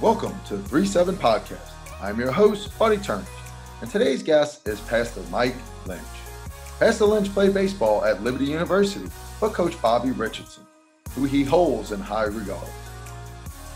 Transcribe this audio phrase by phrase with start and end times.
[0.00, 1.72] Welcome to the 3 7 Podcast.
[2.00, 3.26] I'm your host, Buddy Turnage,
[3.80, 5.98] and today's guest is Pastor Mike Linch.
[6.78, 9.08] Pastor Linch played baseball at Liberty University
[9.40, 10.62] for Coach Bobby Richardson,
[11.16, 12.68] who he holds in high regard.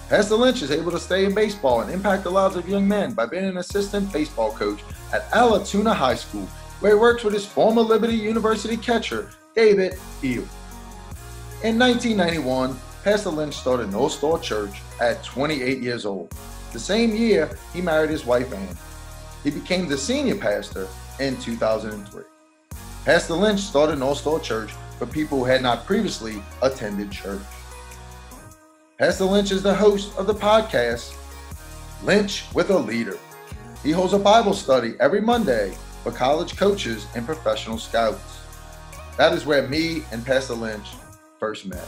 [0.08, 3.14] Pastor Linch is able to stay in baseball and impact the lives of young men
[3.14, 4.78] by being an assistant baseball coach
[5.12, 6.46] at Allatoona High School,
[6.78, 10.46] where he works with his former Liberty University catcher, David Eel.
[11.64, 16.32] In 1991, Pastor Linch started North Star Church at 28 years old.
[16.72, 18.76] The same year, he married his wife Ann.
[19.44, 20.88] He became the senior pastor
[21.20, 22.22] in 2003.
[23.04, 27.42] Pastor Linch started North Star Church for people who had not previously attended church.
[28.98, 31.12] Pastor Linch is the host of the podcast
[32.04, 33.18] Linch with a Leader.
[33.82, 35.74] He holds a Bible study every Monday
[36.04, 38.40] for college coaches and professional scouts.
[39.18, 40.94] That is where me and Pastor Linch
[41.40, 41.86] first met.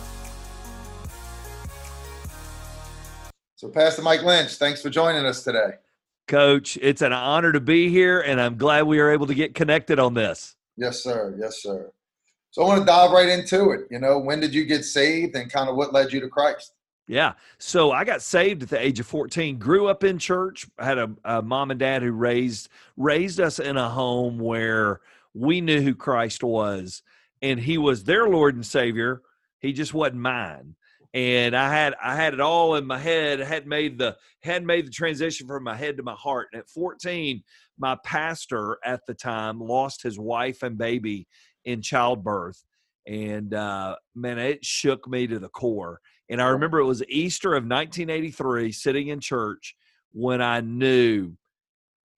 [3.65, 5.77] So, Pastor Mike Linch, thanks for joining us today.
[6.29, 9.55] Coach, it's an honor to be here, and I'm glad we are able to get
[9.55, 10.55] connected on this.
[10.77, 11.35] Yes, sir.
[11.41, 11.91] Yes, sir.
[12.51, 13.87] So, I want to dive right into it.
[13.91, 16.75] You know, when did you get saved and kind of what led you to Christ?
[17.09, 17.33] Yeah.
[17.57, 19.59] So I got saved at the age of 14.
[19.59, 20.67] Grew up in church.
[20.79, 25.01] I had a, a, mom and dad who raised raised us in a home where
[25.33, 27.03] we knew who Christ was,
[27.41, 29.23] and He was their Lord and Savior.
[29.59, 30.77] He just wasn't mine
[31.15, 33.41] and I had I had it all in my head.
[33.41, 36.49] I had made the had made the transition from my head to my heart.
[36.53, 37.43] And at 14,
[37.79, 41.29] my pastor at the time lost his wife and baby
[41.65, 42.63] in childbirth,
[43.07, 46.01] and uh, man, it shook me to the core.
[46.29, 49.77] And I remember it was Easter of 1983, sitting in church
[50.13, 51.37] when I knew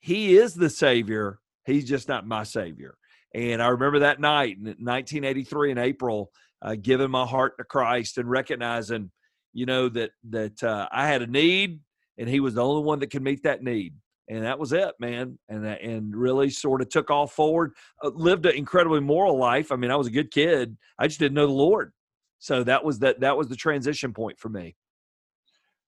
[0.01, 1.39] he is the Savior.
[1.67, 2.97] He's just not my Savior.
[3.35, 6.31] And I remember that night in 1983 in April
[6.63, 9.11] uh, giving my heart to Christ and recognizing,
[9.53, 11.81] you know, that that uh, I had a need
[12.19, 13.95] and He was the only one that could meet that need.
[14.29, 15.39] And that was it, man.
[15.49, 17.73] And and really sort of took off forward.
[18.03, 19.71] Uh, lived an incredibly moral life.
[19.71, 20.77] I mean, I was a good kid.
[20.99, 21.93] I just didn't know the Lord.
[22.39, 24.75] So that was that that was the transition point for me.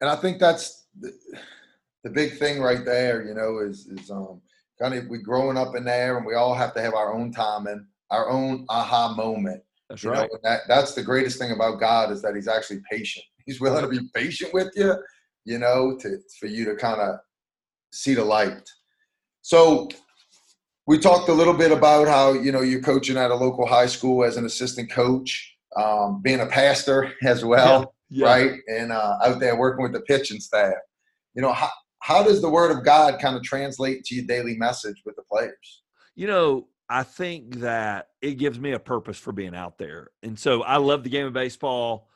[0.01, 1.13] And I think that's the,
[2.05, 3.27] the big thing right there.
[3.27, 4.41] You know, is is um
[4.81, 7.33] kind of we growing up in there, and we all have to have our own
[7.33, 10.29] time and our own aha moment that's you right.
[10.31, 13.25] Know, that, that's the greatest thing about God is that He's actually patient.
[13.47, 14.95] He's willing to be patient with you,
[15.45, 17.17] you know, to for you to kind of
[17.93, 18.69] see the light.
[19.41, 19.89] So
[20.87, 23.87] we talked a little bit about how you know you're coaching at a local high
[23.87, 28.27] school as an assistant coach, um, being a pastor as well, yeah, yeah.
[28.27, 28.61] right?
[28.69, 30.75] And uh, out there working with the pitching staff.
[31.35, 34.57] You know, how how does the Word of God kind of translate to your daily
[34.57, 35.83] message with the players?
[36.15, 40.11] You know, I think that it gives me a purpose for being out there.
[40.23, 42.09] And so I love the game of baseball,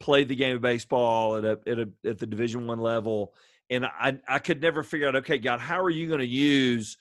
[0.00, 3.34] played the game of baseball at a, at, a, at the division one level.
[3.70, 6.96] And I, I could never figure out, okay, God, how are you going to use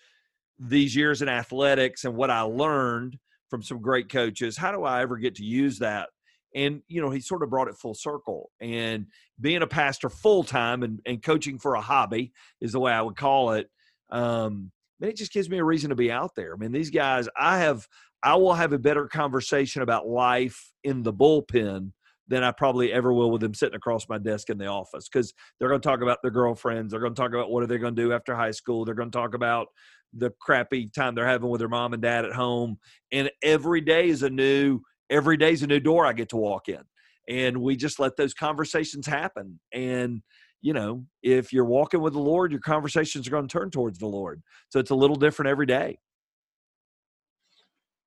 [0.60, 3.18] these years in athletics and what I learned
[3.50, 4.58] from some great coaches?
[4.58, 6.10] How do I ever get to use that?
[6.54, 8.52] And, you know, he sort of brought it full circle.
[8.60, 9.08] And
[9.40, 13.02] being a pastor full time and, and coaching for a hobby is the way I
[13.02, 13.70] would call it.
[14.10, 16.54] Um, man, it just gives me a reason to be out there.
[16.54, 17.88] I mean, these guys, I have,
[18.24, 21.92] I will have a better conversation about life in the bullpen
[22.28, 25.34] than I probably ever will with them sitting across my desk in the office because
[25.60, 26.92] they're going to talk about their girlfriends.
[26.92, 28.84] They're going to talk about what are they going to do after high school.
[28.84, 29.68] They're going to talk about
[30.14, 32.78] the crappy time they're having with their mom and dad at home.
[33.12, 36.38] And every day is a new, every day is a new door I get to
[36.38, 36.82] walk in.
[37.30, 39.60] And we just let those conversations happen.
[39.74, 40.22] And
[40.62, 44.00] you know, if you're walking with the Lord, your conversations are going to turn towards
[44.00, 44.42] the Lord.
[44.70, 46.00] So it's a little different every day.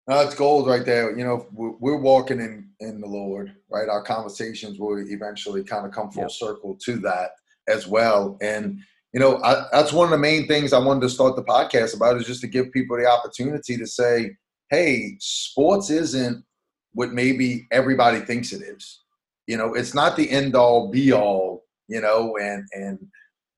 [0.06, 1.16] That's gold right there.
[1.16, 3.88] You know, we're walking in in the Lord, right?
[3.88, 6.32] Our conversations will eventually kind of come full yep.
[6.32, 7.30] circle to that
[7.68, 8.36] as well.
[8.42, 8.80] And
[9.12, 11.96] you know, I, that's one of the main things I wanted to start the podcast
[11.96, 14.36] about is just to give people the opportunity to say,
[14.70, 16.44] "Hey, sports isn't
[16.92, 19.02] what maybe everybody thinks it is.
[19.46, 22.98] You know, it's not the end all be all you know, and and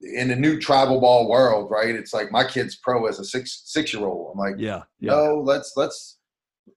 [0.00, 1.94] in the new travel ball world, right?
[1.94, 4.32] It's like my kid's pro as a six six year old.
[4.32, 6.18] I'm like, yeah, yeah, no, let's let's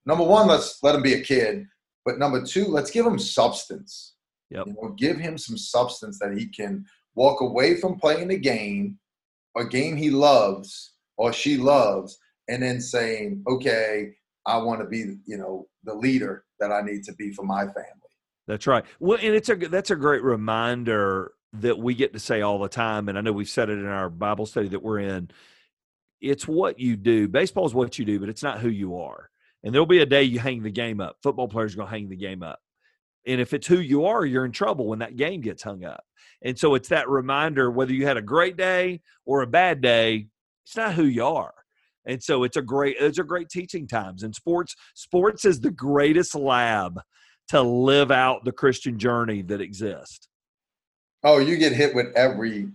[0.04, 1.64] number one, let's let him be a kid,
[2.04, 4.14] but number two, let's give him substance.
[4.50, 4.66] Yep.
[4.66, 6.84] You know, give him some substance that he can
[7.16, 8.98] walk away from playing the game,
[9.56, 12.16] a game he loves or she loves,
[12.48, 14.12] and then saying, okay,
[14.46, 17.62] I want to be, you know, the leader that I need to be for my
[17.62, 18.06] family.
[18.46, 18.84] That's right.
[19.00, 22.68] Well, and it's a that's a great reminder that we get to say all the
[22.68, 25.30] time, and I know we've said it in our Bible study that we're in.
[26.20, 27.28] It's what you do.
[27.28, 29.30] Baseball is what you do, but it's not who you are.
[29.62, 31.16] And there'll be a day you hang the game up.
[31.22, 32.60] Football players are going to hang the game up.
[33.26, 36.04] And if it's who you are, you're in trouble when that game gets hung up.
[36.42, 40.28] And so it's that reminder whether you had a great day or a bad day,
[40.64, 41.54] it's not who you are.
[42.06, 44.22] And so it's a great those are great teaching times.
[44.22, 47.00] And sports sports is the greatest lab
[47.48, 50.28] to live out the Christian journey that exists.
[51.26, 52.72] Oh, you get hit with everything.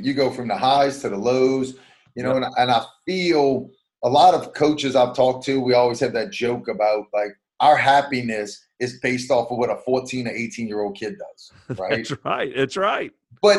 [0.00, 1.74] You go from the highs to the lows,
[2.14, 2.44] you know, yep.
[2.44, 3.70] and, and I feel
[4.04, 7.76] a lot of coaches I've talked to, we always have that joke about like our
[7.76, 12.06] happiness is based off of what a 14 or 18 year old kid does, right?
[12.08, 12.52] That's right.
[12.54, 13.10] It's right.
[13.42, 13.58] But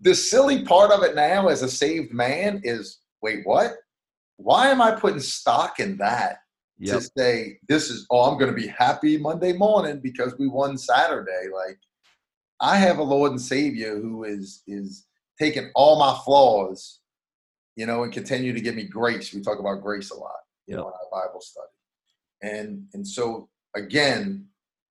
[0.00, 3.74] the silly part of it now as a saved man is wait, what?
[4.36, 6.38] Why am I putting stock in that?
[6.78, 6.98] Yep.
[6.98, 11.46] To say this is oh, I'm gonna be happy Monday morning because we won Saturday.
[11.54, 11.78] Like
[12.60, 15.06] I have a Lord and Savior who is is
[15.40, 17.00] taking all my flaws,
[17.76, 19.32] you know, and continue to give me grace.
[19.32, 20.36] We talk about grace a lot,
[20.66, 20.78] you yep.
[20.78, 21.66] know, in our Bible study.
[22.42, 24.46] And and so again,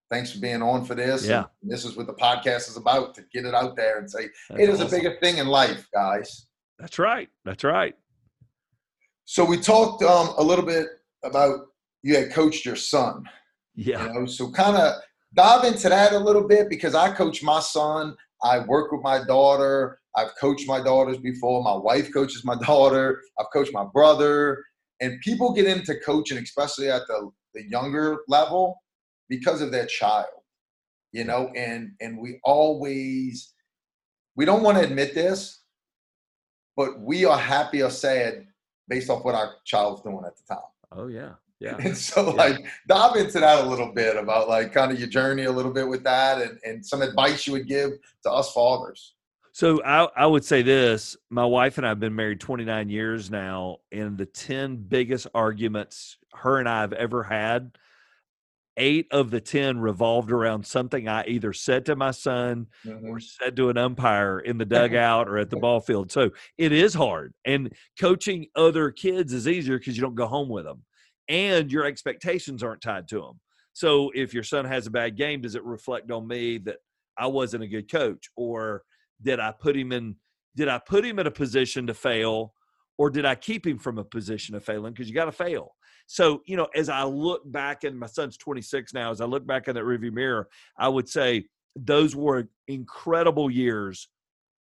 [0.10, 1.26] thanks for being on for this.
[1.26, 1.46] Yeah.
[1.62, 4.30] And this is what the podcast is about to get it out there and say,
[4.50, 4.94] That's hey, there's awesome.
[4.94, 6.48] a bigger thing in life, guys.
[6.80, 7.30] That's right.
[7.44, 7.96] That's right.
[9.26, 10.88] So we talked um, a little bit
[11.24, 11.68] about
[12.04, 13.24] you had coached your son.
[13.76, 14.06] Yeah.
[14.06, 14.94] You know, so kind of
[15.36, 18.16] dive into that a little bit because I coach my son.
[18.44, 20.00] I work with my daughter.
[20.16, 21.64] I've coached my daughters before.
[21.64, 23.22] My wife coaches my daughter.
[23.40, 24.64] I've coached my brother.
[25.02, 28.82] And people get into coaching, especially at the, the younger level,
[29.30, 30.28] because of their child.
[31.12, 33.54] You know, and and we always
[34.36, 35.62] we don't want to admit this,
[36.76, 38.48] but we are happy or sad
[38.90, 40.64] based off what our child's doing at the time.
[40.92, 41.34] Oh yeah.
[41.60, 41.78] Yeah.
[41.80, 42.34] And so yeah.
[42.34, 45.72] like dive into that a little bit about like kind of your journey a little
[45.72, 47.92] bit with that and, and some advice you would give
[48.24, 49.16] to us fathers.
[49.56, 53.32] So I, I would say this: my wife and I have been married 29 years
[53.32, 57.72] now, and the 10 biggest arguments her and I have ever had,
[58.76, 63.08] eight of the 10 revolved around something I either said to my son mm-hmm.
[63.08, 66.12] or said to an umpire in the dugout or at the ball field.
[66.12, 70.50] So it is hard, and coaching other kids is easier because you don't go home
[70.50, 70.84] with them,
[71.30, 73.40] and your expectations aren't tied to them.
[73.74, 76.78] So if your son has a bad game, does it reflect on me that
[77.18, 78.84] I wasn't a good coach or
[79.22, 80.16] did I put him in
[80.56, 82.54] did I put him in a position to fail
[82.98, 85.76] or did I keep him from a position of failing because you got to fail.
[86.08, 89.46] So, you know, as I look back and my son's 26 now, as I look
[89.46, 91.46] back in that review mirror, I would say
[91.76, 94.08] those were incredible years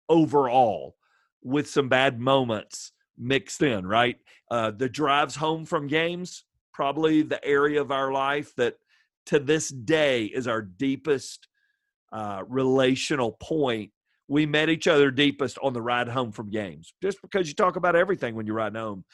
[0.09, 0.97] overall
[1.43, 4.17] with some bad moments mixed in, right?
[4.51, 8.75] Uh, the drives home from games, probably the area of our life that
[9.27, 11.49] to this day is our deepest
[12.13, 13.91] uh, relational point
[14.33, 17.77] we met each other deepest on the ride home from games, just because you talk
[17.77, 19.05] about everything when you're riding home.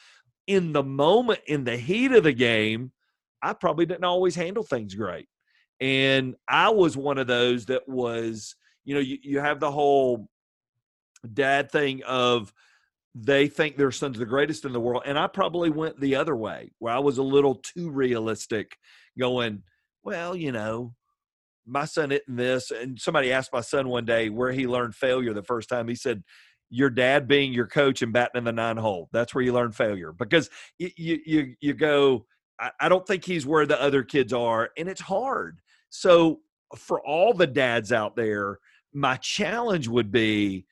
[0.47, 2.93] In the moment, in the heat of the game,
[3.41, 5.27] I probably didn't always handle things great.
[5.81, 8.55] And I was one of those that was,
[8.85, 10.29] you know, you, you have the whole
[11.33, 12.53] dad thing of
[13.15, 15.03] they think their son's the greatest in the world.
[15.05, 18.77] And I probably went the other way where I was a little too realistic,
[19.17, 19.63] going,
[20.03, 20.93] well, you know,
[21.65, 22.71] my son isn't this.
[22.71, 25.87] And somebody asked my son one day where he learned failure the first time.
[25.87, 26.23] He said,
[26.69, 29.09] your dad being your coach and batting in the nine hole.
[29.11, 32.25] That's where you learn failure because you you you go.
[32.59, 35.61] I, I don't think he's where the other kids are, and it's hard.
[35.89, 36.41] So
[36.75, 38.59] for all the dads out there,
[38.93, 40.65] my challenge would be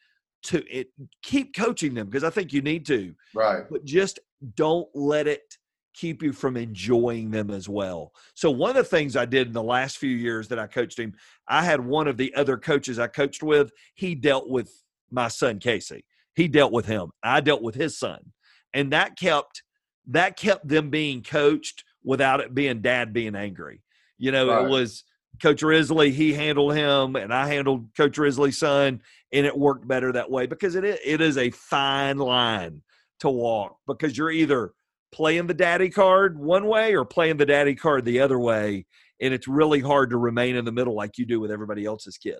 [0.44, 0.90] to it,
[1.24, 3.14] keep coaching them because I think you need to.
[3.34, 3.64] Right.
[3.70, 4.20] But just
[4.56, 5.58] don't let it
[5.94, 8.14] keep you from enjoying them as well.
[8.36, 11.00] So one of the things I did in the last few years that I coached
[11.00, 11.14] him,
[11.48, 14.72] I had one of the other coaches I coached with, he dealt with
[15.10, 16.06] my son Casey.
[16.36, 17.12] He dealt with him.
[17.24, 18.34] I dealt with his son.
[18.74, 19.64] And that kept
[20.10, 23.82] that kept them being coached without it being dad being angry.
[24.18, 24.66] You know, right.
[24.66, 25.04] it was
[25.42, 30.12] Coach Risley, he handled him, and I handled Coach Risley's son, and it worked better
[30.12, 32.82] that way because it is, it is a fine line
[33.20, 34.74] to walk because you're either
[35.12, 38.86] playing the daddy card one way or playing the daddy card the other way.
[39.20, 42.18] And it's really hard to remain in the middle like you do with everybody else's
[42.18, 42.40] kid.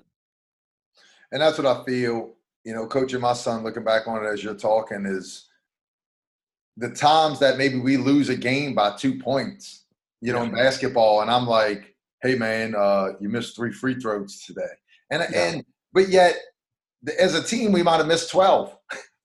[1.32, 4.44] And that's what I feel, you know, coaching my son, looking back on it as
[4.44, 5.48] you're talking, is
[6.78, 9.86] the times that maybe we lose a game by two points,
[10.22, 11.22] you know, in basketball.
[11.22, 14.62] And I'm like, hey, man, uh, you missed three free throws today.
[15.10, 15.44] And, yeah.
[15.44, 16.38] and, but yet,
[17.20, 18.76] as a team, we might have missed 12.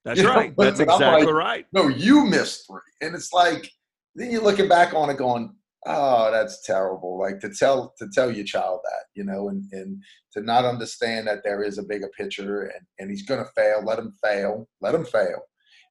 [0.05, 0.57] That's you right.
[0.57, 0.65] Know?
[0.65, 1.67] That's but exactly like, right.
[1.73, 2.81] No, you missed three.
[3.01, 3.71] And it's like,
[4.15, 5.55] then you're looking back on it going,
[5.87, 7.19] oh, that's terrible.
[7.19, 10.03] Like to tell to tell your child that, you know, and, and
[10.33, 13.99] to not understand that there is a bigger picture and, and he's gonna fail, let
[13.99, 15.43] him fail, let him fail.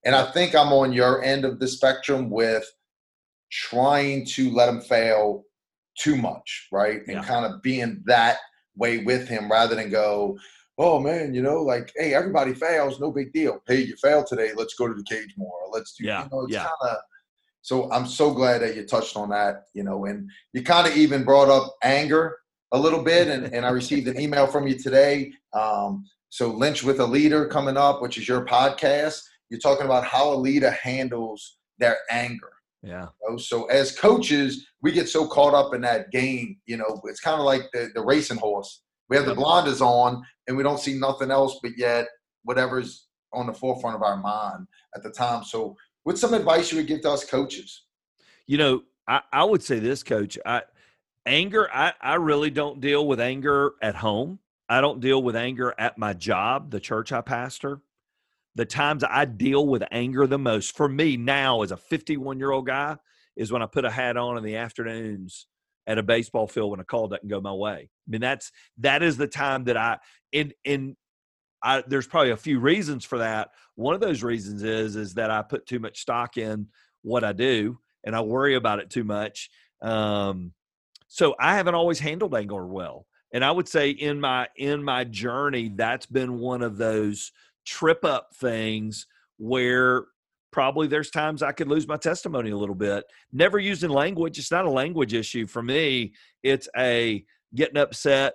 [0.06, 2.66] And I think I'm on your end of the spectrum with
[3.52, 5.44] trying to let him fail
[5.98, 7.02] too much, right?
[7.08, 7.24] And yeah.
[7.24, 8.38] kind of being that
[8.76, 10.38] way with him rather than go,
[10.78, 13.62] oh man, you know, like, hey, everybody fails, no big deal.
[13.68, 14.52] Hey, you failed today.
[14.56, 15.54] Let's go to the cage more.
[15.72, 16.06] Let's do.
[16.06, 16.64] Yeah, you know, it's yeah.
[16.64, 16.98] kind of.
[17.64, 19.66] So I'm so glad that you touched on that.
[19.74, 22.38] You know, and you kind of even brought up anger
[22.72, 25.34] a little bit, and, and I received an email from you today.
[25.54, 29.22] Um, so Linch with a leader coming up, which is your podcast.
[29.50, 32.52] You're talking about how a leader handles their anger.
[32.82, 33.08] Yeah.
[33.22, 33.38] You know?
[33.38, 36.58] So as coaches, we get so caught up in that game.
[36.66, 38.82] You know, it's kind of like the, the racing horse.
[39.12, 42.08] We have the blinders on, and we don't see nothing else but yet
[42.44, 45.44] whatever's on the forefront of our mind at the time.
[45.44, 47.84] So, what's some advice you would give to us coaches?
[48.48, 50.40] You know, I, I would say this, coach.
[50.46, 50.62] I
[51.26, 54.40] anger, I, I really don't deal with anger at home.
[54.70, 57.82] I don't deal with anger at my job, the church I pastor.
[58.56, 62.52] The times I deal with anger the most for me now as a 51 year
[62.52, 62.96] old guy
[63.36, 65.48] is when I put a hat on in the afternoons
[65.86, 67.90] at a baseball field when a call doesn't go my way.
[68.12, 70.00] I mean, that's that is the time that I
[70.32, 70.98] in in
[71.64, 73.52] I there's probably a few reasons for that.
[73.76, 76.68] One of those reasons is is that I put too much stock in
[77.04, 79.50] what I do and I worry about it too much.
[79.82, 80.54] Um,
[81.08, 83.06] so I haven't always handled anger well.
[83.34, 87.32] And I would say in my in my journey, that's been one of those
[87.66, 90.06] trip up things where
[90.52, 93.06] probably there's times I could lose my testimony a little bit.
[93.32, 94.38] Never using language.
[94.38, 96.14] It's not a language issue for me.
[96.44, 97.24] It's a
[97.56, 98.34] getting upset,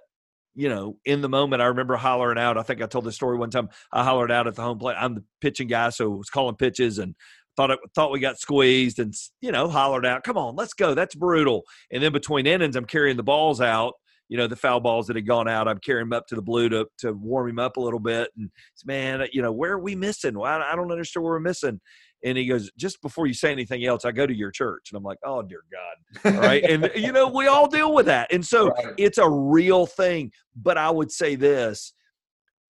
[0.55, 1.63] you know, in the moment.
[1.63, 2.59] I remember hollering out.
[2.59, 3.69] I think I told this story one time.
[3.93, 4.97] I hollered out at the home plate.
[4.99, 7.15] I'm the pitching guy, so was calling pitches and
[7.57, 10.95] thought it, thought we got squeezed and you know hollered out, "Come on, let's go."
[10.95, 11.65] That's brutal.
[11.91, 13.95] And then between innings, I'm carrying the balls out
[14.29, 15.69] you know the foul balls that had gone out.
[15.69, 18.31] I'm carrying him up to the blue to to warm him up a little bit.
[18.37, 18.51] And
[18.85, 20.39] man, you know where are we missing?
[20.39, 21.81] Well, I don't understand where we're missing.
[22.25, 24.91] And he goes, just before you say anything else, I go to your church.
[24.91, 26.65] And I'm like, oh dear God, all right.
[26.65, 28.95] and you know we all deal with that, and so right.
[28.97, 30.33] it's a real thing.
[30.57, 31.93] But I would say this: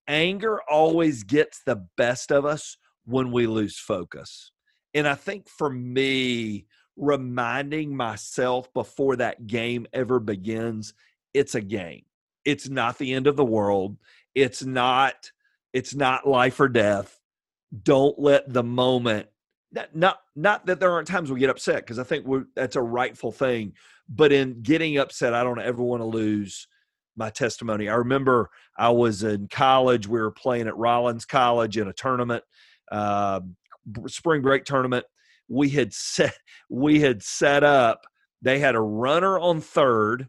[0.08, 4.50] anger always gets the best of us when we lose focus.
[4.94, 10.94] And I think for me, reminding myself before that game ever begins
[11.36, 12.02] it's a game.
[12.46, 13.98] It's not the end of the world.
[14.34, 15.30] It's not
[15.72, 17.20] it's not life or death.
[17.82, 19.28] Don't let the moment
[19.72, 22.82] not not, not that there aren't times we get upset because I think that's a
[22.82, 23.72] rightful thing,
[24.08, 26.66] but in getting upset, I don't ever want to lose
[27.16, 27.88] my testimony.
[27.88, 30.06] I remember I was in college.
[30.06, 32.44] We were playing at Rollins College in a tournament,
[32.92, 33.40] uh,
[34.06, 35.06] spring break tournament.
[35.48, 36.36] We had set
[36.70, 38.06] we had set up.
[38.42, 40.28] They had a runner on third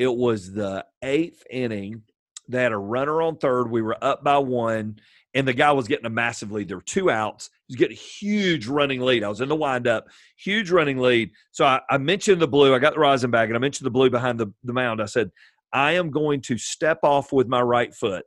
[0.00, 2.04] it was the eighth inning.
[2.48, 3.70] They had a runner on third.
[3.70, 4.96] We were up by one,
[5.34, 6.68] and the guy was getting a massive lead.
[6.68, 7.50] There were two outs.
[7.66, 9.22] He's getting a huge running lead.
[9.22, 10.06] I was in the windup,
[10.36, 11.30] huge running lead.
[11.52, 12.74] So I, I mentioned the blue.
[12.74, 15.00] I got the rosin bag, and I mentioned the blue behind the, the mound.
[15.00, 15.30] I said,
[15.72, 18.24] I am going to step off with my right foot,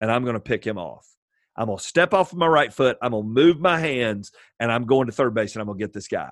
[0.00, 1.06] and I'm going to pick him off.
[1.56, 2.98] I'm going to step off with my right foot.
[3.00, 5.78] I'm going to move my hands, and I'm going to third base, and I'm going
[5.78, 6.30] to get this guy.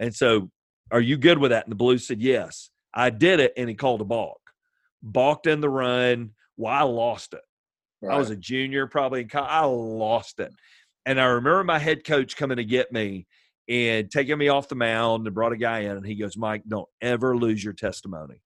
[0.00, 0.50] And so,
[0.90, 1.64] are you good with that?
[1.64, 2.70] And the blue said, yes.
[2.92, 4.40] I did it, and he called a balk.
[5.00, 6.30] Balked in the run.
[6.56, 7.42] Well, I lost it.
[8.00, 8.14] Right.
[8.14, 9.50] I was a junior, probably in college.
[9.50, 10.52] I lost it.
[11.06, 13.26] And I remember my head coach coming to get me
[13.68, 15.92] and taking me off the mound and brought a guy in.
[15.92, 18.42] And he goes, Mike, don't ever lose your testimony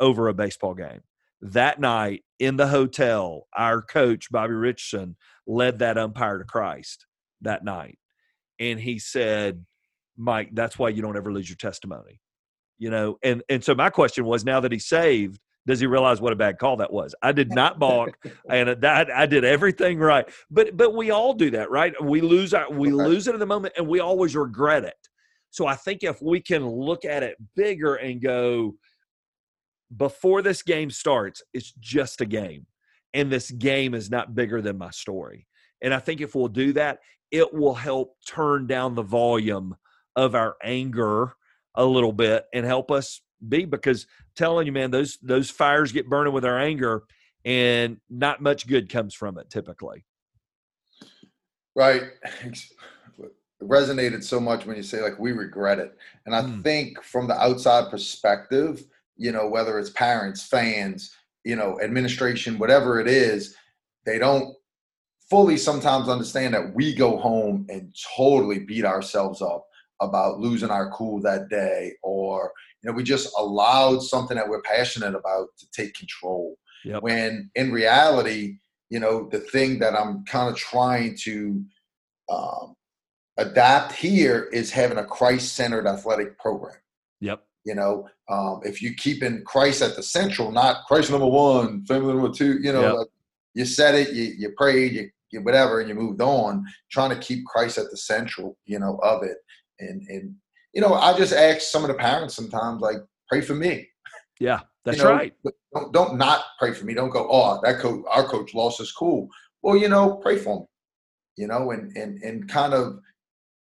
[0.00, 1.00] over a baseball game.
[1.40, 7.06] That night in the hotel, our coach, Bobby Richardson, led that umpire to Christ
[7.40, 7.98] that night.
[8.58, 9.64] And he said,
[10.16, 12.20] Mike, that's why you don't ever lose your testimony
[12.82, 16.20] you know and and so my question was now that he's saved does he realize
[16.20, 17.14] what a bad call that was?
[17.22, 18.18] I did not balk
[18.50, 20.28] and that i did everything right.
[20.50, 21.92] But but we all do that right?
[22.02, 24.94] We lose our we lose it in the moment and we always regret it.
[25.50, 28.74] So i think if we can look at it bigger and go
[29.96, 32.66] before this game starts it's just a game
[33.12, 35.46] and this game is not bigger than my story.
[35.82, 36.98] And i think if we'll do that
[37.30, 39.74] it will help turn down the volume
[40.16, 41.32] of our anger
[41.74, 45.92] a little bit and help us be because I'm telling you man those those fires
[45.92, 47.04] get burning with our anger
[47.44, 50.04] and not much good comes from it typically.
[51.74, 52.02] Right.
[52.44, 55.96] It resonated so much when you say like we regret it.
[56.26, 56.62] And i mm.
[56.62, 58.84] think from the outside perspective
[59.16, 63.54] you know whether it's parents fans you know administration whatever it is
[64.04, 64.54] they don't
[65.30, 69.66] fully sometimes understand that we go home and totally beat ourselves up
[70.02, 74.62] about losing our cool that day or you know we just allowed something that we're
[74.62, 77.02] passionate about to take control yep.
[77.02, 78.56] when in reality
[78.90, 81.64] you know the thing that i'm kind of trying to
[82.30, 82.74] um,
[83.38, 86.76] adapt here is having a christ-centered athletic program
[87.20, 91.26] yep you know um, if you keep in christ at the central not christ number
[91.26, 92.94] one family number two you know yep.
[92.94, 93.08] like
[93.54, 97.18] you said it, you, you prayed, you, you whatever, and you moved on, trying to
[97.18, 99.38] keep Christ at the central, you know, of it.
[99.82, 100.34] And and
[100.72, 102.96] you know, I just ask some of the parents sometimes, like,
[103.28, 103.88] pray for me.
[104.40, 105.34] Yeah, that's you know, right.
[105.74, 106.94] Don't don't not pray for me.
[106.94, 109.28] Don't go, oh, that coach, our coach lost his cool.
[109.62, 110.66] Well, you know, pray for me.
[111.36, 112.98] You know, and and and kind of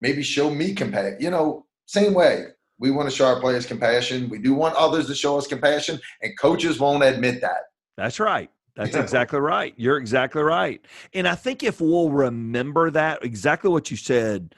[0.02, 1.18] maybe show me compassion.
[1.20, 2.46] You know, same way.
[2.78, 4.28] We want to show our players compassion.
[4.28, 7.62] We do want others to show us compassion, and coaches won't admit that.
[7.96, 8.50] That's right.
[8.76, 9.74] That's exactly right.
[9.78, 10.86] You're exactly right.
[11.14, 14.54] And I think if we'll remember that, exactly what you said,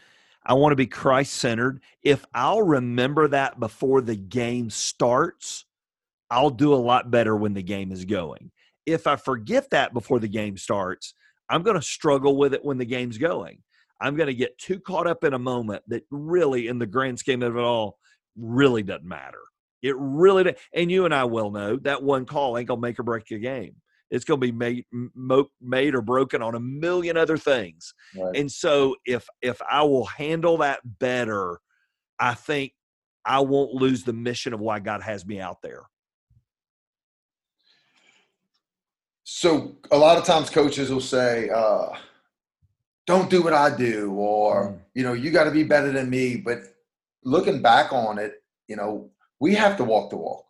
[0.48, 1.82] I want to be Christ centered.
[2.04, 5.66] If I'll remember that before the game starts,
[6.32, 8.52] I'll do a lot better when the game is going.
[8.86, 11.14] If I forget that before the game starts,
[11.50, 13.62] I'm going to struggle with it when the game's going.
[14.00, 17.20] I'm going to get too caught up in a moment that really, in the grand
[17.20, 17.98] scheme of it all,
[18.38, 19.42] really doesn't matter.
[19.82, 23.00] It really, and you and I well know that one call ain't going to make
[23.00, 23.76] or break a game.
[24.10, 24.86] It's going to be made,
[25.62, 27.94] made or broken on a million other things.
[28.16, 28.36] Right.
[28.36, 31.60] And so, if if I will handle that better,
[32.20, 32.74] I think
[33.26, 35.84] I won't lose the mission of why God has me out there.
[39.30, 41.90] So a lot of times coaches will say, uh,
[43.06, 44.80] "Don't do what I do," or mm.
[44.96, 46.60] you know, "You got to be better than me." But
[47.24, 49.12] looking back on it, you know,
[49.42, 50.47] we have to walk the walk.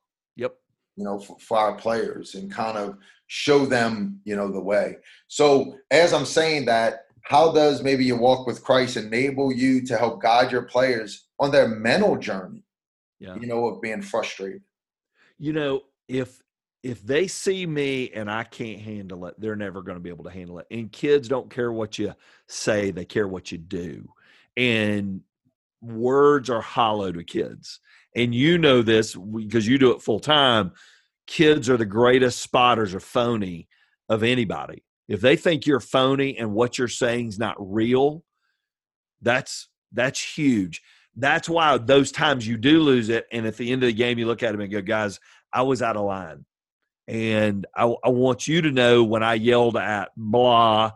[0.98, 4.98] You know, for, for our players and kind of show them, you know, the way.
[5.28, 9.98] So as I'm saying that, how does maybe your walk with Christ enable you to
[9.98, 12.64] help guide your players on their mental journey?
[13.20, 13.36] Yeah.
[13.36, 14.62] You know, of being frustrated.
[15.38, 16.42] You know, if
[16.84, 20.24] if they see me and I can't handle it, they're never going to be able
[20.24, 20.68] to handle it.
[20.72, 22.14] And kids don't care what you
[22.48, 24.08] say, they care what you do.
[24.56, 25.22] And
[25.82, 27.80] words are hollow to kids.
[28.18, 30.72] And you know this because you do it full time.
[31.28, 33.68] Kids are the greatest spotters of phony
[34.10, 34.84] of anybody.
[35.08, 38.24] If they think you're phony and what you're saying is not real,
[39.22, 40.82] that's that's huge.
[41.16, 44.20] That's why those times you do lose it, and at the end of the game,
[44.20, 45.20] you look at them and go, "Guys,
[45.54, 46.46] I was out of line."
[47.08, 50.92] And I, I want you to know when I yelled at blah,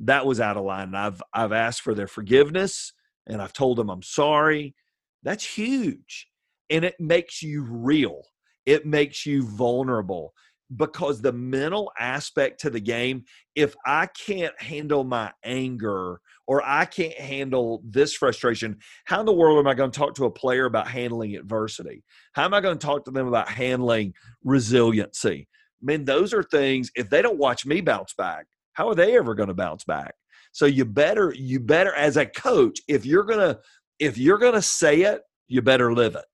[0.00, 0.88] that was out of line.
[0.88, 2.92] And I've I've asked for their forgiveness
[3.26, 4.74] and I've told them I'm sorry.
[5.22, 6.28] That's huge.
[6.70, 8.22] And it makes you real.
[8.66, 10.32] It makes you vulnerable
[10.76, 13.24] because the mental aspect to the game,
[13.54, 19.32] if I can't handle my anger or I can't handle this frustration, how in the
[19.32, 22.02] world am I going to talk to a player about handling adversity?
[22.32, 25.48] How am I going to talk to them about handling resiliency?
[25.82, 29.16] I mean, those are things, if they don't watch me bounce back, how are they
[29.16, 30.14] ever going to bounce back?
[30.52, 33.60] So you better, you better, as a coach, if you're going to,
[33.98, 36.24] if you're going to say it, you better live it.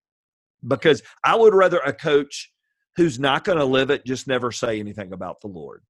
[0.67, 2.53] Because I would rather a coach
[2.97, 5.83] who's not going to live it just never say anything about the Lord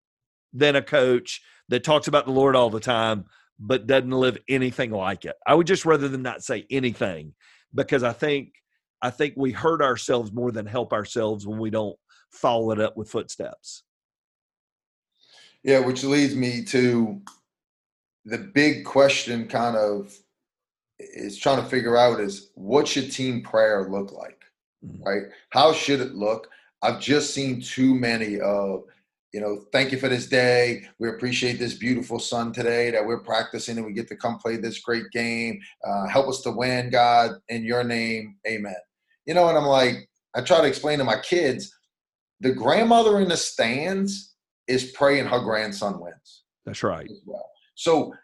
[0.53, 3.25] than a coach that talks about the Lord all the time
[3.61, 5.37] but doesn't live anything like it.
[5.47, 7.35] I would just rather than not say anything
[7.75, 8.55] because I think
[9.03, 11.97] I think we hurt ourselves more than help ourselves when we don't
[12.31, 13.83] follow it up with footsteps.
[15.63, 17.21] Yeah, which leads me to
[18.25, 20.15] the big question kind of
[20.99, 24.40] is trying to figure out is what should team prayer look like?
[24.85, 25.03] Mm-hmm.
[25.03, 25.23] Right?
[25.51, 26.49] How should it look?
[26.83, 28.85] I've just seen too many of,
[29.33, 30.89] you know, thank you for this day.
[30.99, 34.57] We appreciate this beautiful sun today that we're practicing and we get to come play
[34.57, 35.61] this great game.
[35.87, 38.37] Uh, help us to win, God, in your name.
[38.49, 38.75] Amen.
[39.27, 41.77] You know, and I'm like, I try to explain to my kids
[42.41, 44.35] the grandmother in the stands
[44.67, 46.45] is praying her grandson wins.
[46.65, 47.11] That's right.
[47.27, 47.49] Well.
[47.75, 48.15] So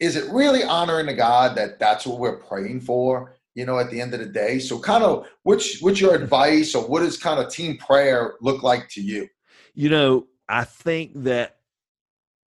[0.00, 3.36] is it really honoring to God that that's what we're praying for?
[3.54, 4.58] You know, at the end of the day.
[4.58, 8.62] So kind of which what's your advice or what does kind of team prayer look
[8.62, 9.28] like to you?
[9.74, 11.58] You know, I think that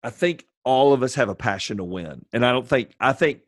[0.03, 2.25] I think all of us have a passion to win.
[2.33, 3.41] And I don't think I think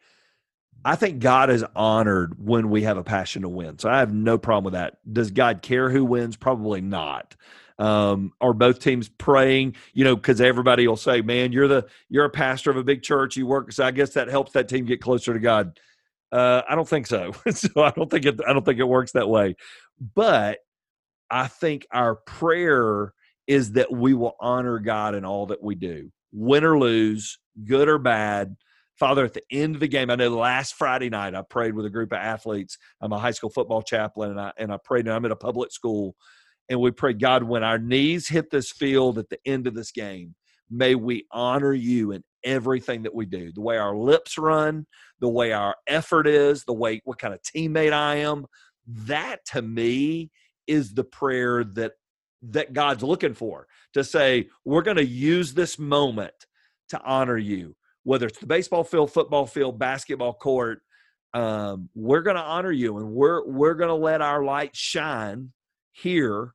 [0.84, 3.78] I think God is honored when we have a passion to win.
[3.78, 4.98] So I have no problem with that.
[5.12, 6.36] Does God care who wins?
[6.36, 7.34] Probably not.
[7.78, 9.76] Um, are both teams praying?
[9.92, 13.02] You know, because everybody will say, "Man, you're the you're a pastor of a big
[13.02, 13.36] church.
[13.36, 15.78] You work." So I guess that helps that team get closer to God.
[16.30, 17.32] Uh, I don't think so.
[17.50, 18.40] so I don't think it.
[18.46, 19.56] I don't think it works that way.
[20.14, 20.58] But
[21.30, 23.12] I think our prayer
[23.46, 27.88] is that we will honor God in all that we do, win or lose, good
[27.88, 28.56] or bad.
[28.98, 31.86] Father, at the end of the game, I know last Friday night I prayed with
[31.86, 32.78] a group of athletes.
[33.00, 35.06] I'm a high school football chaplain, and I and I prayed.
[35.06, 36.14] And I'm at a public school,
[36.68, 39.92] and we prayed, God, when our knees hit this field at the end of this
[39.92, 40.34] game,
[40.70, 44.86] may we honor you in everything that we do the way our lips run
[45.20, 48.46] the way our effort is the way what kind of teammate i am
[48.86, 50.30] that to me
[50.66, 51.92] is the prayer that
[52.42, 56.34] that God's looking for to say, we're going to use this moment
[56.90, 57.74] to honor you,
[58.04, 60.80] whether it's the baseball field, football field, basketball court.
[61.34, 65.52] Um, we're going to honor you and we're we're going to let our light shine
[65.92, 66.54] here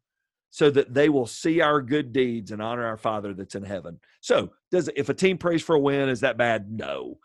[0.49, 3.99] so that they will see our good deeds and honor our father that's in heaven
[4.19, 6.71] so does if a team prays for a win is that bad?
[6.71, 7.19] No.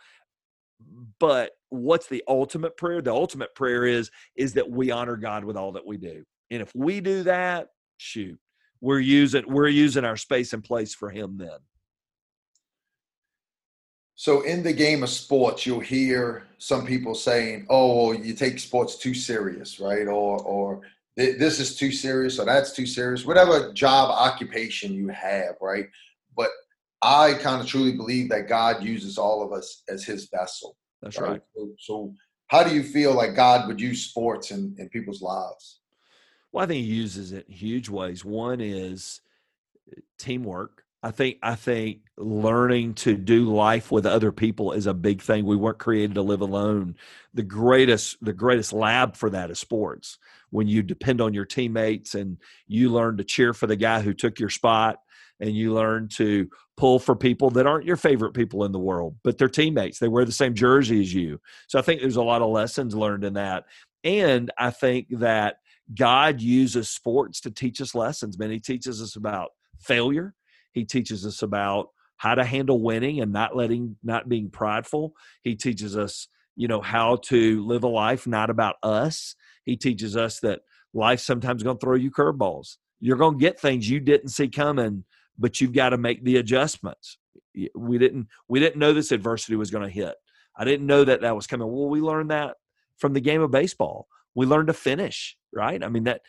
[1.18, 3.00] But what's the ultimate prayer?
[3.00, 6.24] The ultimate prayer is is that we honor god with all that we do.
[6.50, 8.38] And if we do that shoot
[8.80, 11.58] we're using we're using our space and place for him then.
[14.14, 18.98] So in the game of sports you'll hear some people saying oh you take sports
[18.98, 20.06] too serious right?
[20.06, 20.82] Or or
[21.16, 25.88] this is too serious or that's too serious whatever job occupation you have right?
[26.36, 26.50] But
[27.02, 31.18] i kind of truly believe that god uses all of us as his vessel that's
[31.18, 31.42] right, right.
[31.54, 32.14] So, so,
[32.48, 35.78] how do you feel like god would use sports in, in people's lives
[36.52, 38.24] well, I think he uses it in huge ways.
[38.24, 39.20] One is
[39.90, 40.84] uh, teamwork.
[41.02, 45.44] I think I think learning to do life with other people is a big thing.
[45.44, 46.96] We weren't created to live alone.
[47.34, 50.18] The greatest the greatest lab for that is sports.
[50.50, 54.14] When you depend on your teammates and you learn to cheer for the guy who
[54.14, 55.00] took your spot
[55.40, 59.16] and you learn to pull for people that aren't your favorite people in the world,
[59.24, 59.98] but they're teammates.
[59.98, 61.40] They wear the same jersey as you.
[61.66, 63.64] So I think there's a lot of lessons learned in that.
[64.04, 65.56] And I think that
[65.94, 68.50] God uses sports to teach us lessons, man.
[68.50, 70.34] He teaches us about failure.
[70.72, 75.14] He teaches us about how to handle winning and not letting not being prideful.
[75.42, 79.34] He teaches us, you know, how to live a life not about us.
[79.64, 80.60] He teaches us that
[80.92, 82.76] life sometimes going to throw you curveballs.
[83.00, 85.04] You're going to get things you didn't see coming,
[85.38, 87.18] but you've got to make the adjustments.
[87.74, 90.14] We didn't we didn't know this adversity was going to hit.
[90.56, 91.66] I didn't know that that was coming.
[91.66, 92.56] Well, we learned that
[92.98, 95.82] from the game of baseball we learned to finish, right?
[95.82, 96.20] I mean, that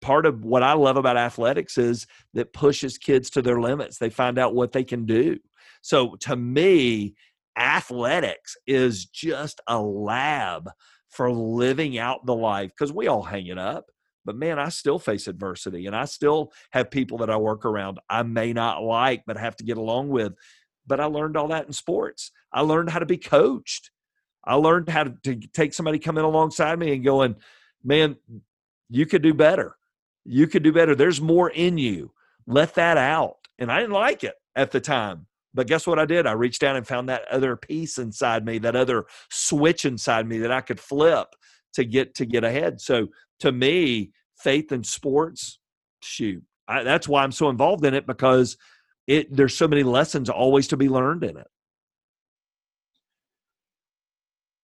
[0.00, 3.98] part of what I love about athletics is that pushes kids to their limits.
[3.98, 5.38] They find out what they can do.
[5.82, 7.14] So to me,
[7.58, 10.70] athletics is just a lab
[11.08, 13.86] for living out the life because we all hang it up.
[14.24, 17.98] But man, I still face adversity and I still have people that I work around
[18.10, 20.34] I may not like, but have to get along with.
[20.86, 22.30] But I learned all that in sports.
[22.52, 23.90] I learned how to be coached.
[24.44, 27.36] I learned how to, to take somebody coming alongside me and going,
[27.84, 28.16] man,
[28.88, 29.76] you could do better.
[30.24, 30.94] You could do better.
[30.94, 32.12] There's more in you.
[32.46, 33.36] Let that out.
[33.58, 35.26] And I didn't like it at the time.
[35.54, 36.26] But guess what I did?
[36.26, 40.38] I reached down and found that other piece inside me, that other switch inside me
[40.38, 41.28] that I could flip
[41.74, 42.80] to get to get ahead.
[42.80, 43.08] So
[43.40, 45.58] to me, faith in sports,
[46.02, 48.56] shoot, I, that's why I'm so involved in it because
[49.06, 51.46] it there's so many lessons always to be learned in it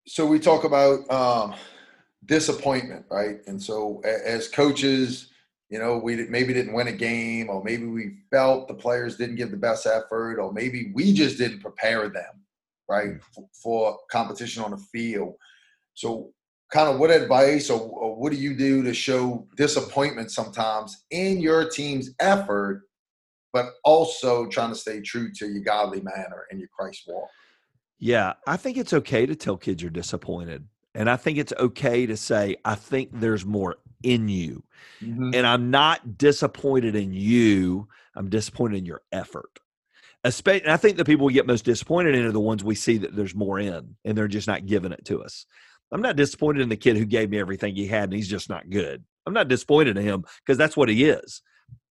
[0.05, 1.55] so we talk about um,
[2.25, 3.37] disappointment, right?
[3.47, 5.29] And so as coaches,
[5.69, 9.37] you know, we maybe didn't win a game, or maybe we felt the players didn't
[9.37, 12.43] give the best effort, or maybe we just didn't prepare them,
[12.89, 15.35] right, for, for competition on the field.
[15.93, 16.31] So,
[16.73, 21.39] kind of what advice or, or what do you do to show disappointment sometimes in
[21.39, 22.81] your team's effort,
[23.53, 27.29] but also trying to stay true to your godly manner and your Christ walk?
[27.99, 30.67] Yeah, I think it's okay to tell kids you're disappointed.
[30.95, 34.63] And I think it's okay to say, I think there's more in you.
[35.01, 35.29] Mm-hmm.
[35.35, 39.59] And I'm not disappointed in you, I'm disappointed in your effort.
[40.23, 42.97] Especially, I think the people we get most disappointed in are the ones we see
[42.97, 45.45] that there's more in and they're just not giving it to us.
[45.93, 48.49] I'm not disappointed in the kid who gave me everything he had and he's just
[48.49, 49.03] not good.
[49.27, 51.41] I'm not disappointed in him because that's what he is.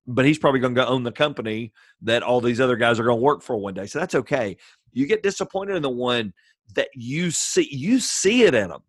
[0.06, 3.04] But he's probably going to go own the company that all these other guys are
[3.04, 3.86] going to work for one day.
[3.86, 4.56] So that's okay.
[4.92, 6.32] You get disappointed in the one
[6.74, 8.82] that you see you see it in them.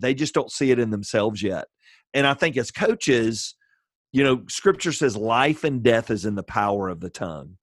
[0.00, 1.66] They just don't see it in themselves yet.
[2.12, 3.54] And I think as coaches,
[4.12, 7.56] you know, scripture says life and death is in the power of the tongue.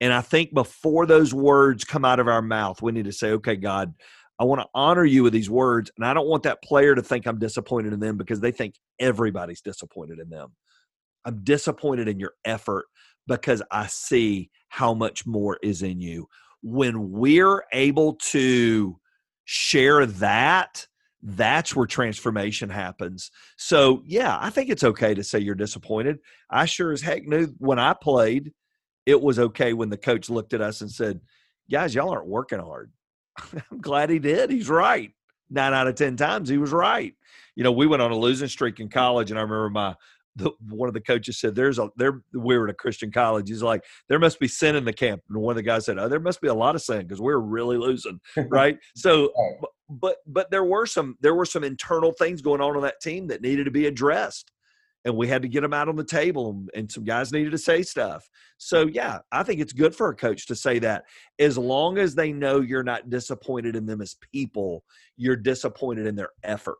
[0.00, 3.32] And I think before those words come out of our mouth, we need to say,
[3.32, 3.92] okay, God,
[4.40, 5.92] I want to honor you with these words.
[5.96, 8.74] And I don't want that player to think I'm disappointed in them because they think
[8.98, 10.56] everybody's disappointed in them.
[11.24, 12.86] I'm disappointed in your effort
[13.28, 16.26] because I see how much more is in you
[16.62, 18.98] when we're able to
[19.44, 20.86] share that,
[21.22, 23.30] that's where transformation happens.
[23.56, 26.18] So, yeah, I think it's okay to say you're disappointed.
[26.50, 28.52] I sure as heck knew when I played,
[29.06, 31.20] it was okay when the coach looked at us and said,
[31.70, 32.90] Guys, y'all aren't working hard.
[33.70, 34.50] I'm glad he did.
[34.50, 35.12] He's right.
[35.50, 37.14] Nine out of 10 times, he was right.
[37.56, 39.94] You know, we went on a losing streak in college, and I remember my
[40.36, 43.48] the, one of the coaches said, "There's a there." We were at a Christian college.
[43.48, 45.98] He's like, "There must be sin in the camp." And one of the guys said,
[45.98, 49.32] "Oh, there must be a lot of sin because we're really losing, right?" so,
[49.88, 53.26] but but there were some there were some internal things going on on that team
[53.28, 54.50] that needed to be addressed.
[55.04, 57.58] And we had to get them out on the table and some guys needed to
[57.58, 58.28] say stuff.
[58.58, 61.04] So yeah i think it's good for a coach to say that.
[61.38, 64.84] As long as they know you're not disappointed in them as people
[65.16, 66.78] you're disappointed in their effort.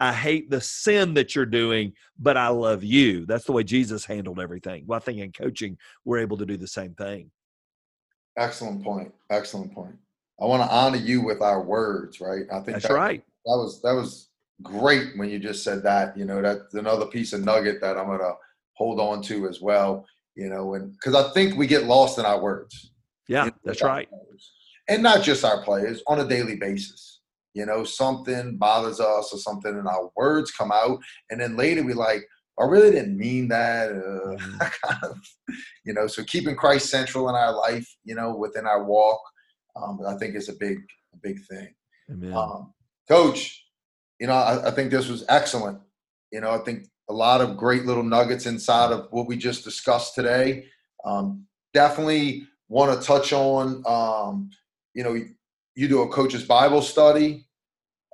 [0.00, 3.26] I hate the sin that you're doing but i love you.
[3.26, 4.84] That's the way jesus handled everything.
[4.86, 7.30] Well i think in coaching we're able to do the same thing.
[8.38, 9.96] Excellent point excellent point.
[10.40, 12.44] I want to honor you with our words right?
[12.50, 13.22] I think that's that, right.
[13.44, 14.31] that was that was
[14.62, 16.16] great when you just said that.
[16.16, 18.34] You know, that's another piece of nugget that I'm gonna
[18.74, 20.06] hold on to as well.
[20.34, 22.92] You know, and because I think we get lost in our words.
[23.28, 24.08] Yeah, you know, that's right.
[24.08, 24.52] Players.
[24.88, 27.20] And not just our players on a daily basis.
[27.54, 30.98] You know, something bothers us or something, and our words come out,
[31.30, 32.26] and then later we like,
[32.58, 33.90] I really didn't mean that.
[33.90, 34.58] Uh, mm-hmm.
[34.84, 35.16] kind of,
[35.84, 39.20] you know, so keeping Christ central in our life, you know, within our walk,
[39.76, 40.78] um, I think is a big,
[41.22, 41.74] big thing.
[42.34, 42.72] Um,
[43.08, 43.61] Coach,
[44.22, 45.80] you know, I, I think this was excellent.
[46.30, 49.64] You know, I think a lot of great little nuggets inside of what we just
[49.64, 50.66] discussed today.
[51.04, 54.48] Um, definitely want to touch on, um,
[54.94, 55.20] you know,
[55.74, 57.48] you do a coach's Bible study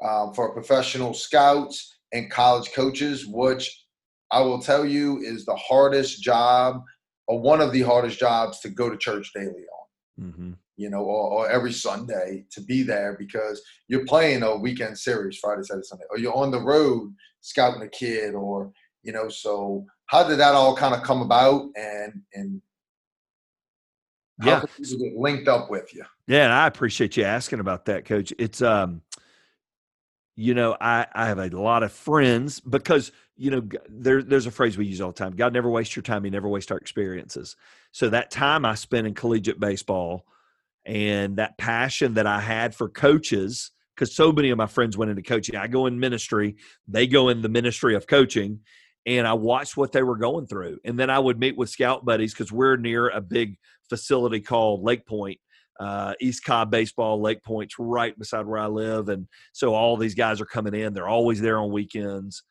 [0.03, 3.85] um, for professional scouts and college coaches, which
[4.31, 6.85] I will tell you is the hardest job
[7.27, 10.25] or one of the hardest jobs to go to church daily on.
[10.25, 14.97] Mm-hmm you know, or, or, every Sunday to be there because you're playing a weekend
[14.97, 18.71] series Friday, Saturday, Sunday, or you're on the road scouting a kid, or
[19.03, 19.29] you know.
[19.29, 22.63] So how did that all kind of come about, and and
[24.43, 26.05] yeah, get linked up with you?
[26.29, 28.33] Yeah, and I appreciate you asking about that, Coach.
[28.39, 29.03] It's um,
[30.37, 34.53] you know, I I have a lot of friends because you know there there's a
[34.53, 36.79] phrase we use all the time: God never wastes your time; He never wastes our
[36.79, 37.57] experiences.
[37.91, 40.25] So that time I spent in collegiate baseball
[40.89, 45.11] and that passion that I had for coaches because so many of my friends went
[45.11, 45.55] into coaching.
[45.55, 48.61] I go in ministry, they go in the ministry of coaching,
[49.05, 50.79] and I watched what they were going through.
[50.85, 53.57] And then I would meet with scout buddies because we're near a big
[53.91, 55.39] facility called Lake Point.
[55.79, 60.17] Uh, East Cobb baseball, Lake Point's right beside where I live, and so all these
[60.17, 60.93] guys are coming in.
[60.93, 62.43] They're always there on weekends,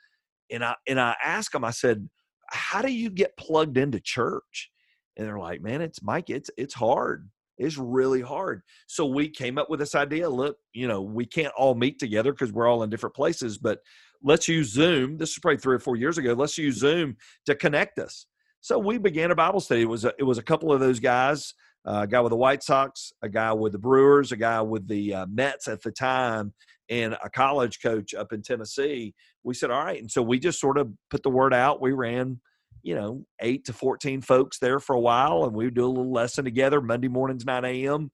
[0.49, 1.65] and I and I asked them.
[1.65, 2.07] I said,
[2.51, 4.71] "How do you get plugged into church?"
[5.17, 6.29] And they're like, "Man, it's Mike.
[6.29, 8.61] It's it's hard is really hard.
[8.87, 10.29] So we came up with this idea.
[10.29, 13.79] Look, you know, we can't all meet together because we're all in different places, but
[14.23, 15.17] let's use Zoom.
[15.17, 16.33] This is probably three or four years ago.
[16.33, 18.25] Let's use Zoom to connect us.
[18.61, 19.81] So we began a Bible study.
[19.81, 21.53] It was a, it was a couple of those guys,
[21.85, 24.87] uh, a guy with the White Sox, a guy with the Brewers, a guy with
[24.87, 26.53] the uh, Mets at the time,
[26.89, 29.13] and a college coach up in Tennessee.
[29.43, 31.81] We said, all right, and so we just sort of put the word out.
[31.81, 32.39] We ran
[32.87, 35.87] you know, eight to 14 folks there for a while, and we would do a
[35.87, 38.11] little lesson together Monday mornings, 9 a.m.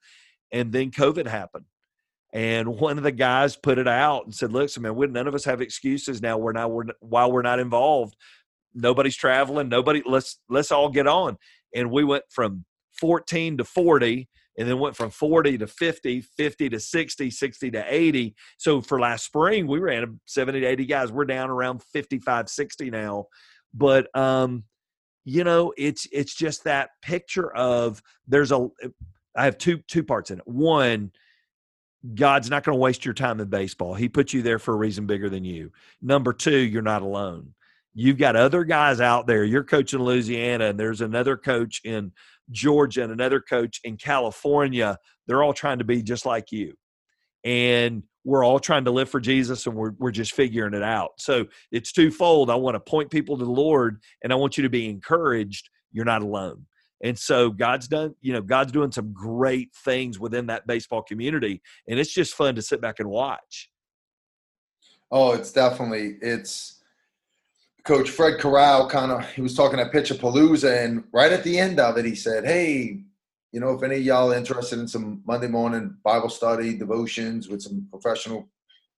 [0.51, 1.65] And then COVID happened.
[2.33, 5.35] And one of the guys put it out and said, "Listen, man, we, none of
[5.35, 6.39] us have excuses now.
[6.39, 8.15] We're not we're, while we're not involved.
[8.73, 9.69] Nobody's traveling.
[9.69, 10.01] Nobody.
[10.07, 11.37] Let's let's all get on."
[11.75, 12.65] And we went from
[12.99, 17.85] 14 to 40, and then went from 40 to 50, 50 to 60, 60 to
[17.87, 18.35] 80.
[18.57, 21.11] So for last spring, we ran 70 to 80 guys.
[21.11, 23.27] We're down around 55, 60 now
[23.73, 24.63] but um
[25.25, 28.67] you know it's it's just that picture of there's a
[29.35, 30.47] i have two two parts in it.
[30.47, 31.11] One
[32.15, 33.93] god's not going to waste your time in baseball.
[33.93, 35.71] He put you there for a reason bigger than you.
[36.01, 37.53] Number two you're not alone.
[37.95, 39.43] You've got other guys out there.
[39.43, 42.11] You're coaching louisiana and there's another coach in
[42.51, 44.97] georgia and another coach in california.
[45.27, 46.73] They're all trying to be just like you.
[47.45, 51.11] And we're all trying to live for Jesus and we're, we're just figuring it out.
[51.17, 52.49] So it's twofold.
[52.49, 55.69] I want to point people to the Lord and I want you to be encouraged.
[55.91, 56.65] You're not alone.
[57.03, 61.61] And so God's done, you know, God's doing some great things within that baseball community.
[61.87, 63.69] And it's just fun to sit back and watch.
[65.11, 66.79] Oh, it's definitely, it's,
[67.83, 71.79] Coach Fred Corral kind of he was talking at Pitchapalooza, and right at the end
[71.79, 73.01] of it, he said, "Hey,
[73.53, 77.47] you know, if any of y'all are interested in some Monday morning Bible study devotions
[77.47, 78.49] with some professional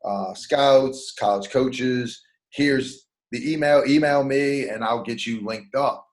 [0.06, 3.84] uh, scouts, college coaches, here's the email.
[3.86, 6.08] Email me, and I'll get you linked up.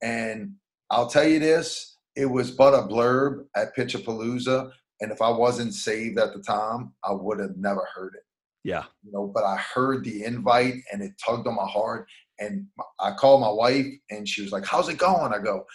[0.00, 0.52] And
[0.90, 5.74] I'll tell you this: it was but a blurb at Pitchapalooza, and if I wasn't
[5.74, 8.22] saved at the time, I would have never heard it.
[8.62, 9.26] Yeah, you know.
[9.26, 12.06] But I heard the invite, and it tugged on my heart.
[12.38, 12.66] And
[13.00, 15.66] I called my wife, and she was like, "How's it going?" I go,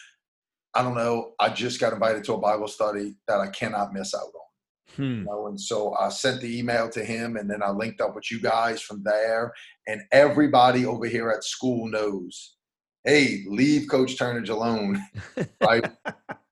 [0.75, 1.33] I don't know.
[1.39, 4.95] I just got invited to a Bible study that I cannot miss out on.
[4.95, 5.03] Hmm.
[5.03, 8.15] You know, and so I sent the email to him, and then I linked up
[8.15, 9.53] with you guys from there.
[9.87, 12.55] And everybody over here at school knows,
[13.03, 15.01] hey, leave Coach Turnage alone,
[15.63, 15.85] right?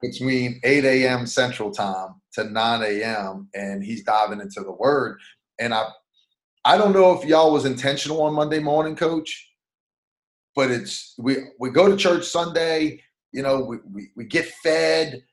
[0.01, 1.25] Between 8 a.m.
[1.25, 5.19] Central Time to 9 a.m., and he's diving into the Word.
[5.59, 5.85] And I,
[6.65, 9.49] I don't know if y'all was intentional on Monday morning, Coach,
[10.55, 13.01] but it's we we go to church Sunday.
[13.31, 15.23] You know, we we, we get fed.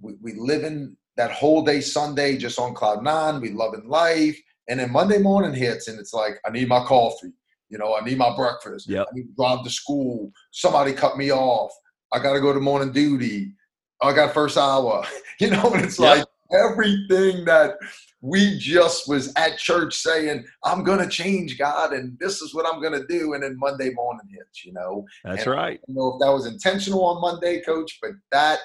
[0.00, 3.40] We, we live in that whole day Sunday just on cloud nine.
[3.40, 4.38] We love in life,
[4.68, 7.32] and then Monday morning hits, and it's like I need my coffee.
[7.68, 8.88] You know, I need my breakfast.
[8.88, 9.06] Yep.
[9.10, 10.30] I need to drive to school.
[10.52, 11.72] Somebody cut me off.
[12.12, 13.52] I got to go to morning duty.
[14.00, 15.04] I got first hour.
[15.38, 16.16] You know, and it's Yep.
[16.16, 16.26] like
[16.58, 17.72] everything that
[18.22, 22.66] we just was at church saying, I'm going to change God and this is what
[22.66, 23.34] I'm going to do.
[23.34, 25.04] And then Monday morning hits, you know.
[25.24, 25.80] That's And right.
[25.82, 28.60] I don't know if that was intentional on Monday, coach, but that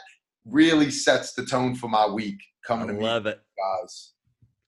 [0.45, 3.41] really sets the tone for my week I coming to meet love it.
[3.57, 4.13] guys.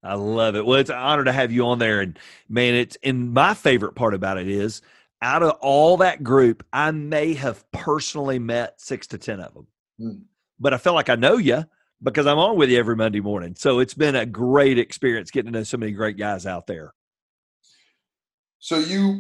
[0.04, 0.66] I love it.
[0.66, 2.02] Well, it's an honor to have you on there.
[2.02, 2.20] And
[2.50, 4.82] man, it's and my favorite part about it is
[5.22, 9.68] out of all that group, I may have personally met six to 10 of them.
[9.98, 10.24] Hmm.
[10.60, 11.64] But I feel like I know you
[12.04, 13.56] because I'm on with you every Monday morning.
[13.58, 16.94] So it's been a great experience getting to know so many great guys out there.
[18.60, 19.20] So you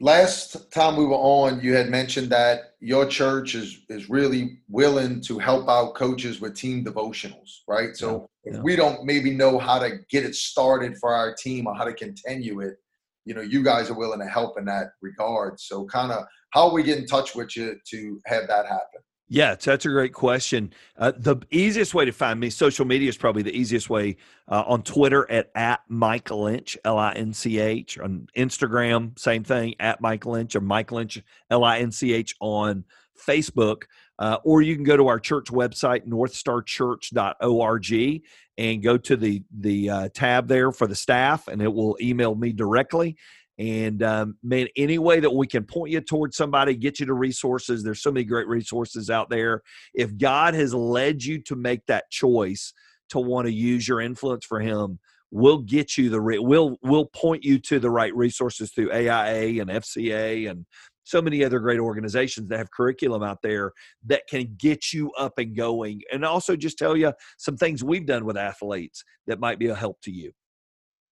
[0.00, 5.20] last time we were on, you had mentioned that your church is is really willing
[5.22, 7.96] to help out coaches with team devotionals, right?
[7.96, 8.62] So Yeah, if yeah.
[8.62, 11.92] we don't maybe know how to get it started for our team or how to
[11.92, 12.76] continue it,
[13.24, 15.60] you know, you guys are willing to help in that regard.
[15.60, 19.00] So kind of how we get in touch with you to have that happen.
[19.30, 20.72] Yeah, that's a great question.
[20.96, 24.16] Uh, the easiest way to find me, social media is probably the easiest way.
[24.50, 27.98] Uh, on Twitter at at Mike Linch, L I N C H.
[27.98, 32.34] On Instagram, same thing at Mike Linch or Mike Linch, L I N C H.
[32.40, 32.84] On
[33.22, 33.82] Facebook,
[34.18, 38.22] uh, or you can go to our church website, northstarchurch.org,
[38.56, 42.34] and go to the the uh, tab there for the staff, and it will email
[42.34, 43.16] me directly.
[43.58, 47.14] And um, man, any way that we can point you towards somebody, get you to
[47.14, 47.82] resources.
[47.82, 49.62] There's so many great resources out there.
[49.94, 52.72] If God has led you to make that choice
[53.10, 57.06] to want to use your influence for Him, we'll get you the re- we'll we'll
[57.06, 60.64] point you to the right resources through AIA and FCA and
[61.08, 63.72] so many other great organizations that have curriculum out there
[64.06, 68.06] that can get you up and going, and also just tell you some things we've
[68.06, 70.30] done with athletes that might be a help to you.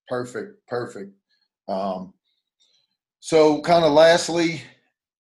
[0.08, 1.12] Perfect, perfect.
[1.66, 2.12] Um,
[3.26, 4.62] so, kind of lastly,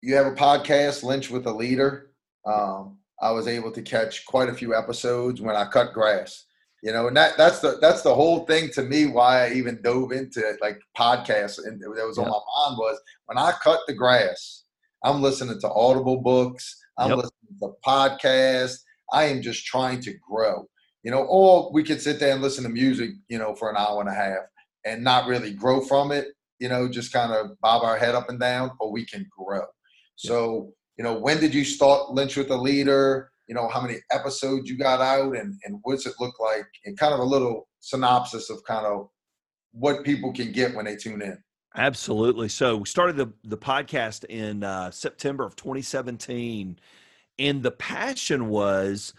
[0.02, 2.12] you have a podcast, Linch with a Leader.
[2.46, 6.44] Um, I was able to catch quite a few episodes when I cut grass.
[6.84, 9.82] You know, and that that's the that's the whole thing to me why I even
[9.82, 13.80] dove into it, like podcasts and that was on my mind was when I cut
[13.88, 14.66] the grass,
[15.02, 17.18] I'm listening to audible books, I'm Yep.
[17.20, 18.80] listening to podcasts.
[19.14, 20.68] I am just trying to grow.
[21.04, 23.78] You know, or we could sit there and listen to music, you know, for an
[23.78, 24.44] hour and a half
[24.84, 26.28] and not really grow from it,
[26.60, 29.66] you know, just kind of bob our head up and down, or we can grow.
[30.16, 33.30] So, you know, when did you start Linch with a Leader?
[33.48, 36.66] You know, how many episodes you got out and, and what's it look like?
[36.86, 39.10] And kind of a little synopsis of kind of
[39.72, 41.38] what people can get when they tune in.
[41.76, 42.48] Absolutely.
[42.48, 46.80] So we started the the podcast in uh, September of 2017,
[47.38, 49.14] and the passion was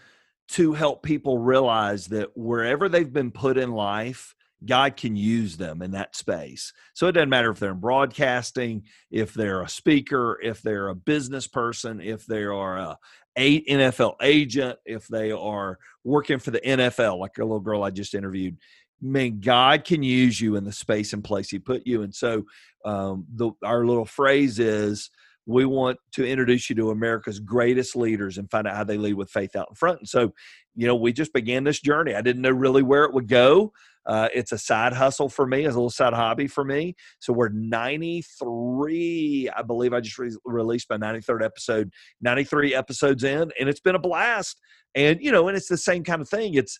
[0.49, 4.33] to help people realize that wherever they've been put in life,
[4.65, 6.73] God can use them in that space.
[6.93, 10.95] So it doesn't matter if they're in broadcasting, if they're a speaker, if they're a
[10.95, 12.97] business person, if they are a,
[13.37, 17.91] a NFL agent, if they are working for the NFL, like a little girl I
[17.91, 18.57] just interviewed.
[18.99, 22.01] Man, God can use you in the space and place He put you.
[22.01, 22.45] And so,
[22.83, 25.11] um, the our little phrase is,
[25.47, 29.13] we want to introduce you to America's greatest leaders and find out how they lead
[29.13, 29.99] with faith out in front.
[29.99, 30.33] And so,
[30.75, 32.13] you know, we just began this journey.
[32.13, 33.71] I didn't know really where it would go.
[34.07, 36.95] Uh, it's a side hustle for me, it's a little side hobby for me.
[37.19, 41.91] So we're 93, I believe I just re- released my 93rd episode,
[42.21, 44.59] 93 episodes in, and it's been a blast.
[44.95, 46.55] And, you know, and it's the same kind of thing.
[46.55, 46.79] It's,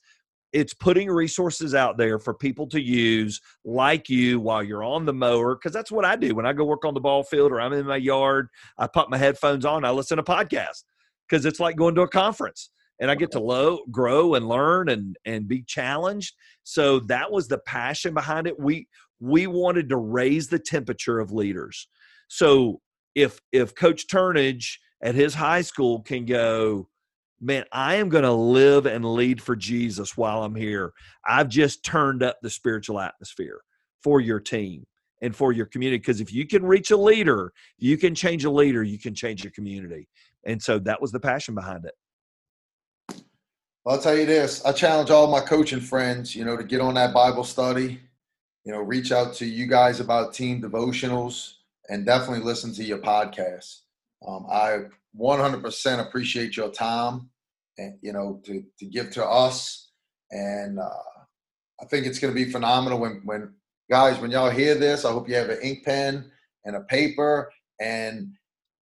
[0.54, 5.14] it's putting resources out there for people to use like you while you're on the
[5.14, 7.60] mower because that's what i do when i go work on the ball field or
[7.60, 10.86] i'm in my yard i put my headphones on i listen to podcasts
[11.28, 14.90] because it's like going to a conference and i get to low, grow and learn
[14.90, 18.88] and and be challenged so that was the passion behind it we
[19.20, 21.88] we wanted to raise the temperature of leaders
[22.28, 22.80] so
[23.16, 26.88] if if coach turnage at his high school can go
[27.40, 30.94] man, I am going to live and lead for Jesus while I'm here.
[31.26, 33.62] I've just turned up the spiritual atmosphere
[34.02, 34.86] for your team
[35.22, 36.00] and for your community.
[36.00, 39.44] Because if you can reach a leader, you can change a leader, you can change
[39.44, 40.08] your community.
[40.46, 41.94] And so that was the passion behind it.
[43.88, 44.66] I'll tell you this.
[44.66, 48.02] I challenge all my coaching friends, you know, to get on that Bible study,
[48.66, 51.54] you know, reach out to you guys about team devotionals
[51.88, 53.80] and definitely listen to your podcast.
[54.28, 54.80] Um, I
[55.18, 57.30] 100% appreciate your time
[57.78, 59.92] and, you know, to, to give to us.
[60.32, 60.90] And uh,
[61.82, 63.54] I think it's going to be phenomenal when, when
[63.90, 66.30] guys, when y'all hear this, I hope you have an ink pen
[66.66, 68.34] and a paper and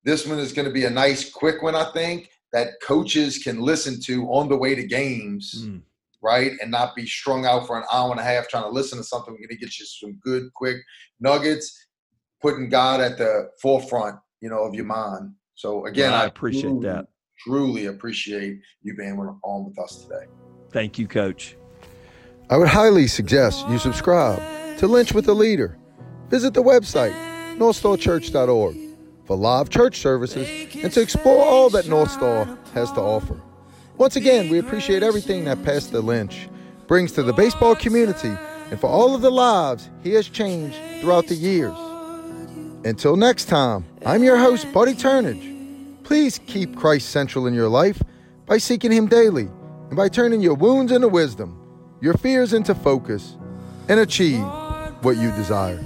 [0.03, 3.59] This one is going to be a nice, quick one, I think, that coaches can
[3.59, 5.81] listen to on the way to games, mm.
[6.23, 6.53] right?
[6.61, 9.03] And not be strung out for an hour and a half trying to listen to
[9.03, 9.33] something.
[9.33, 10.77] We're going to get you some good, quick
[11.19, 11.87] nuggets,
[12.41, 15.33] putting God at the forefront, you know, of your mind.
[15.55, 17.07] So again, well, I, I, appreciate truly, that.
[17.39, 20.23] Truly appreciate you being on with us today.
[20.71, 21.57] Thank you, Coach.
[22.49, 24.39] I would highly suggest you subscribe
[24.77, 25.77] to Linch with a Leader.
[26.29, 27.11] Visit the website,
[27.57, 28.75] northstarchurch.org,
[29.25, 33.39] for live church services and to explore all that North Star has to offer.
[33.97, 36.49] Once again, we appreciate everything that Pastor Linch
[36.87, 38.33] brings to the baseball community
[38.69, 41.75] and for all of the lives he has changed throughout the years.
[42.83, 45.53] Until next time, I'm your host, Buddy Turnage.
[46.03, 48.01] Please keep Christ central in your life
[48.45, 49.49] by seeking Him daily
[49.87, 51.59] and by turning your wounds into wisdom,
[51.99, 53.37] your fears into focus,
[53.89, 54.43] and achieve
[55.01, 55.83] what you desire.